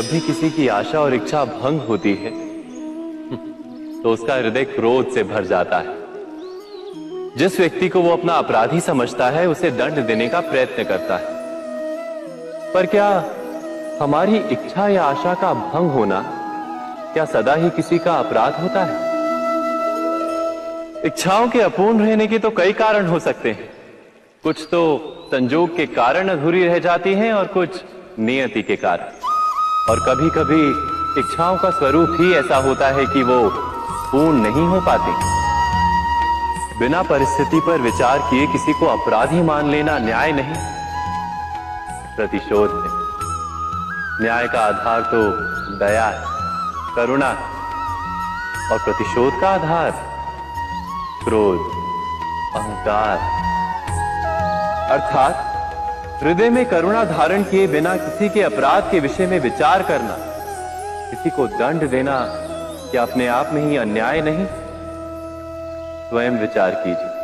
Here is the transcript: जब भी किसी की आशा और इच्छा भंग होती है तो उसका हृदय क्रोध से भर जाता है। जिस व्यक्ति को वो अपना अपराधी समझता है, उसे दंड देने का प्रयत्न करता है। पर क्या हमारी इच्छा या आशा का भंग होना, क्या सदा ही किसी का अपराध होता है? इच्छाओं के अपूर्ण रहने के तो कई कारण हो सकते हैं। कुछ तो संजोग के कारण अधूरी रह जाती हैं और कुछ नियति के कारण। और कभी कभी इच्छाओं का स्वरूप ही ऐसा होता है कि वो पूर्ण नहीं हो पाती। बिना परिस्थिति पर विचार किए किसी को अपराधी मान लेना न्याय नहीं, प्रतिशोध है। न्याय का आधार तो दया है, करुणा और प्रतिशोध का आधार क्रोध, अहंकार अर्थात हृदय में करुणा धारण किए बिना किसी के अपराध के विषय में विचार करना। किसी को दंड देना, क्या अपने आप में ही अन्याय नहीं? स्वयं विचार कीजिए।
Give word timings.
जब 0.00 0.08
भी 0.08 0.18
किसी 0.20 0.48
की 0.50 0.66
आशा 0.68 1.00
और 1.00 1.14
इच्छा 1.14 1.44
भंग 1.44 1.80
होती 1.80 2.12
है 2.14 2.30
तो 4.02 4.12
उसका 4.12 4.34
हृदय 4.34 4.64
क्रोध 4.64 5.10
से 5.14 5.22
भर 5.22 5.44
जाता 5.44 5.78
है। 5.78 5.94
जिस 7.36 7.58
व्यक्ति 7.60 7.88
को 7.88 8.00
वो 8.00 8.12
अपना 8.12 8.34
अपराधी 8.34 8.80
समझता 8.80 9.28
है, 9.30 9.46
उसे 9.48 9.70
दंड 9.70 9.98
देने 10.06 10.28
का 10.28 10.40
प्रयत्न 10.40 10.84
करता 10.84 11.16
है। 11.16 11.28
पर 12.74 12.86
क्या 12.86 13.08
हमारी 14.00 14.36
इच्छा 14.36 14.88
या 14.88 15.04
आशा 15.04 15.34
का 15.34 15.52
भंग 15.54 15.90
होना, 15.90 16.22
क्या 17.12 17.24
सदा 17.26 17.54
ही 17.54 17.70
किसी 17.70 17.98
का 17.98 18.14
अपराध 18.14 18.60
होता 18.62 18.84
है? 18.84 18.94
इच्छाओं 21.06 21.48
के 21.48 21.60
अपूर्ण 21.60 22.06
रहने 22.06 22.26
के 22.26 22.38
तो 22.38 22.50
कई 22.50 22.72
कारण 22.74 23.06
हो 23.06 23.18
सकते 23.20 23.50
हैं। 23.50 23.70
कुछ 24.44 24.66
तो 24.70 24.82
संजोग 25.32 25.76
के 25.76 25.86
कारण 25.94 26.28
अधूरी 26.28 26.66
रह 26.66 26.78
जाती 26.80 27.14
हैं 27.14 27.32
और 27.32 27.46
कुछ 27.54 27.82
नियति 28.18 28.62
के 28.62 28.76
कारण। 28.76 29.18
और 29.88 30.00
कभी 30.00 30.28
कभी 30.30 30.62
इच्छाओं 31.20 31.56
का 31.56 31.70
स्वरूप 31.70 32.16
ही 32.20 32.32
ऐसा 32.34 32.56
होता 32.58 32.88
है 32.88 33.04
कि 33.06 33.22
वो 33.22 33.38
पूर्ण 34.12 34.36
नहीं 34.38 34.66
हो 34.68 34.80
पाती। 34.80 35.12
बिना 36.78 37.02
परिस्थिति 37.02 37.60
पर 37.66 37.80
विचार 37.80 38.18
किए 38.30 38.46
किसी 38.46 38.72
को 38.72 38.86
अपराधी 38.88 39.42
मान 39.42 39.70
लेना 39.70 39.98
न्याय 39.98 40.32
नहीं, 40.32 40.54
प्रतिशोध 42.16 42.70
है। 42.76 42.90
न्याय 44.22 44.48
का 44.48 44.60
आधार 44.60 45.00
तो 45.10 45.20
दया 45.78 46.06
है, 46.06 46.22
करुणा 46.96 47.30
और 48.72 48.78
प्रतिशोध 48.78 49.40
का 49.40 49.48
आधार 49.50 49.90
क्रोध, 51.24 51.60
अहंकार 52.56 53.16
अर्थात 54.92 55.48
हृदय 56.22 56.50
में 56.50 56.70
करुणा 56.70 57.04
धारण 57.04 57.42
किए 57.42 57.66
बिना 57.66 57.96
किसी 57.96 58.28
के 58.28 58.42
अपराध 58.42 58.90
के 58.90 59.00
विषय 59.00 59.26
में 59.26 59.40
विचार 59.40 59.82
करना। 59.82 60.16
किसी 61.10 61.30
को 61.30 61.46
दंड 61.46 61.90
देना, 61.90 62.24
क्या 62.90 63.02
अपने 63.02 63.26
आप 63.26 63.50
में 63.52 63.62
ही 63.62 63.76
अन्याय 63.76 64.20
नहीं? 64.20 64.46
स्वयं 66.08 66.30
विचार 66.30 66.70
कीजिए। 66.70 67.19